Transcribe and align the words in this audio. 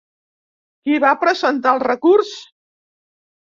Qui 0.87 0.97
va 1.03 1.11
presentar 1.25 1.75
el 1.75 1.83
recurs? 1.85 2.33